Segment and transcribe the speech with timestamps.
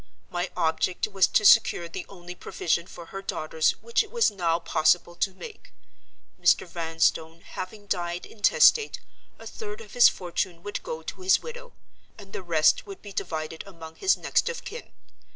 [0.31, 4.57] My object was to secure the only provision for her daughters which it was now
[4.57, 5.73] possible to make.
[6.41, 6.65] Mr.
[6.67, 8.99] Vanstone having died intestate,
[9.37, 11.73] a third of his fortune would go to his widow;
[12.17, 14.91] and the rest would be divided among his next of kin.